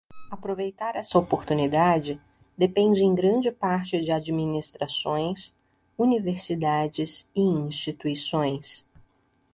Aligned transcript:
Aproveitar 0.31 0.95
essa 0.95 1.19
oportunidade 1.19 2.19
depende 2.57 3.03
em 3.03 3.13
grande 3.13 3.51
parte 3.51 4.01
de 4.03 4.11
administrações, 4.11 5.53
universidades 5.95 7.29
e 7.35 7.41
instituições. 7.41 8.83